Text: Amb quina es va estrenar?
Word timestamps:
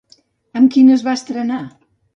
Amb 0.61 0.73
quina 0.77 0.97
es 0.97 1.05
va 1.11 1.15
estrenar? 1.21 1.65